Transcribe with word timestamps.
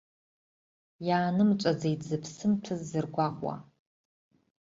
Иаанымҵәаӡеит 1.07 2.01
зыԥсы 2.07 2.47
мҭәыз 2.51 2.81
зыргәаҟуа. 2.89 3.55